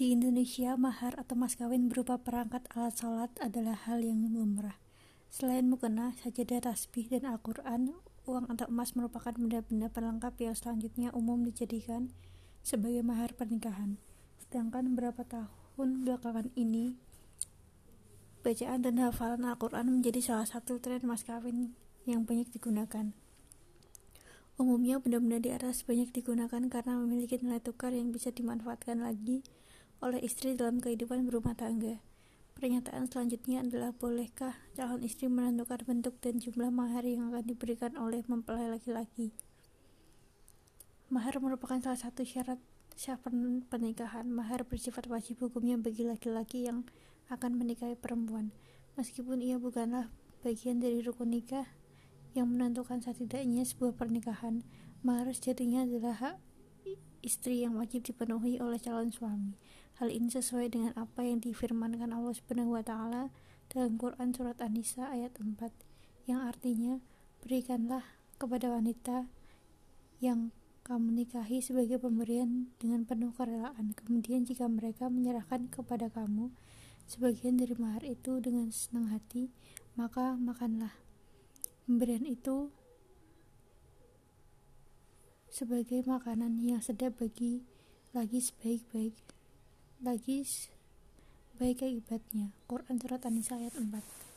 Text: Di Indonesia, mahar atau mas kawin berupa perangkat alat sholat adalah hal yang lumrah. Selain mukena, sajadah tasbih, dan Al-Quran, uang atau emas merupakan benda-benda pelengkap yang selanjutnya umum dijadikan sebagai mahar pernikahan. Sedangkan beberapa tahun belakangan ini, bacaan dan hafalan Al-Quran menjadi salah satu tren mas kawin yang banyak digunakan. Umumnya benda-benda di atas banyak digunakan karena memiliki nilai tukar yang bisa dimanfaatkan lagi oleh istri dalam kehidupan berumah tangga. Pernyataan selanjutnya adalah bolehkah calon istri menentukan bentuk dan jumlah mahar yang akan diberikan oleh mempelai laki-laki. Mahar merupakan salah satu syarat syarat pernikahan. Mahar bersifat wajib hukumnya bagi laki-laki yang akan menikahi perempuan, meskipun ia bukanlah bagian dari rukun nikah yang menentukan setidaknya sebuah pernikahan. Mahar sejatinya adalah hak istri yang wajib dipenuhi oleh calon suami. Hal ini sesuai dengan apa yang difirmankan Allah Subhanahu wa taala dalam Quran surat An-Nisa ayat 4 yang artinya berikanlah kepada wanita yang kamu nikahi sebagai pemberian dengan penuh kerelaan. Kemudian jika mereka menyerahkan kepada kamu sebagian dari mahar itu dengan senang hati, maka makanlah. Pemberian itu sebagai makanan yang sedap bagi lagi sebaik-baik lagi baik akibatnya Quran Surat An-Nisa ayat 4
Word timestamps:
Di 0.00 0.16
Indonesia, 0.16 0.80
mahar 0.80 1.12
atau 1.20 1.36
mas 1.36 1.60
kawin 1.60 1.92
berupa 1.92 2.16
perangkat 2.16 2.64
alat 2.72 2.96
sholat 2.96 3.28
adalah 3.36 3.76
hal 3.84 4.00
yang 4.00 4.32
lumrah. 4.32 4.80
Selain 5.28 5.68
mukena, 5.68 6.16
sajadah 6.24 6.64
tasbih, 6.72 7.12
dan 7.12 7.28
Al-Quran, 7.28 7.92
uang 8.24 8.48
atau 8.48 8.64
emas 8.72 8.96
merupakan 8.96 9.36
benda-benda 9.36 9.92
pelengkap 9.92 10.40
yang 10.40 10.56
selanjutnya 10.56 11.12
umum 11.12 11.44
dijadikan 11.44 12.16
sebagai 12.64 13.04
mahar 13.04 13.36
pernikahan. 13.36 14.00
Sedangkan 14.40 14.88
beberapa 14.96 15.20
tahun 15.28 16.08
belakangan 16.08 16.48
ini, 16.56 16.96
bacaan 18.40 18.80
dan 18.80 18.96
hafalan 19.04 19.44
Al-Quran 19.44 20.00
menjadi 20.00 20.24
salah 20.24 20.48
satu 20.48 20.80
tren 20.80 21.04
mas 21.04 21.28
kawin 21.28 21.76
yang 22.08 22.24
banyak 22.24 22.48
digunakan. 22.48 23.12
Umumnya 24.56 24.96
benda-benda 24.96 25.44
di 25.44 25.52
atas 25.52 25.84
banyak 25.84 26.08
digunakan 26.08 26.64
karena 26.72 26.96
memiliki 26.96 27.36
nilai 27.36 27.60
tukar 27.60 27.92
yang 27.92 28.16
bisa 28.16 28.32
dimanfaatkan 28.32 29.04
lagi 29.04 29.44
oleh 30.00 30.20
istri 30.24 30.56
dalam 30.56 30.80
kehidupan 30.80 31.28
berumah 31.28 31.52
tangga. 31.52 32.00
Pernyataan 32.56 33.08
selanjutnya 33.08 33.64
adalah 33.64 33.96
bolehkah 33.96 34.52
calon 34.76 35.00
istri 35.00 35.32
menentukan 35.32 35.80
bentuk 35.84 36.20
dan 36.20 36.36
jumlah 36.40 36.68
mahar 36.68 37.04
yang 37.04 37.32
akan 37.32 37.44
diberikan 37.44 37.96
oleh 37.96 38.20
mempelai 38.28 38.68
laki-laki. 38.68 39.32
Mahar 41.08 41.40
merupakan 41.40 41.80
salah 41.80 41.96
satu 41.96 42.24
syarat 42.24 42.60
syarat 43.00 43.32
pernikahan. 43.72 44.28
Mahar 44.28 44.68
bersifat 44.68 45.08
wajib 45.08 45.40
hukumnya 45.40 45.80
bagi 45.80 46.04
laki-laki 46.04 46.68
yang 46.68 46.84
akan 47.32 47.56
menikahi 47.56 47.96
perempuan, 47.96 48.52
meskipun 49.00 49.40
ia 49.40 49.56
bukanlah 49.56 50.12
bagian 50.44 50.84
dari 50.84 51.00
rukun 51.00 51.32
nikah 51.32 51.64
yang 52.36 52.52
menentukan 52.52 53.00
setidaknya 53.00 53.64
sebuah 53.64 53.96
pernikahan. 53.96 54.62
Mahar 55.00 55.32
sejatinya 55.32 55.88
adalah 55.88 56.14
hak 56.20 56.36
istri 57.24 57.64
yang 57.64 57.76
wajib 57.80 58.04
dipenuhi 58.04 58.60
oleh 58.60 58.76
calon 58.76 59.08
suami. 59.08 59.56
Hal 60.00 60.08
ini 60.08 60.32
sesuai 60.32 60.72
dengan 60.72 60.96
apa 60.96 61.20
yang 61.20 61.44
difirmankan 61.44 62.08
Allah 62.16 62.32
Subhanahu 62.32 62.72
wa 62.72 62.80
taala 62.80 63.28
dalam 63.68 64.00
Quran 64.00 64.32
surat 64.32 64.56
An-Nisa 64.56 65.12
ayat 65.12 65.36
4 65.36 65.60
yang 66.24 66.40
artinya 66.40 67.04
berikanlah 67.44 68.00
kepada 68.40 68.72
wanita 68.72 69.28
yang 70.24 70.56
kamu 70.88 71.20
nikahi 71.20 71.60
sebagai 71.60 72.00
pemberian 72.00 72.72
dengan 72.80 73.04
penuh 73.04 73.28
kerelaan. 73.36 73.92
Kemudian 73.92 74.48
jika 74.48 74.72
mereka 74.72 75.12
menyerahkan 75.12 75.68
kepada 75.68 76.08
kamu 76.08 76.48
sebagian 77.04 77.60
dari 77.60 77.76
mahar 77.76 78.00
itu 78.00 78.40
dengan 78.40 78.72
senang 78.72 79.12
hati, 79.12 79.52
maka 80.00 80.32
makanlah. 80.32 80.96
Pemberian 81.84 82.24
itu 82.24 82.72
sebagai 85.52 86.00
makanan 86.08 86.56
yang 86.64 86.80
sedap 86.80 87.20
bagi 87.20 87.68
lagi 88.16 88.40
sebaik-baik 88.40 89.39
lagi 90.00 90.48
baik 91.60 91.84
akibatnya 91.84 92.56
Quran 92.64 92.96
Surat 92.96 93.20
An-Nisa 93.28 93.60
ayat 93.60 93.76
4 93.76 94.29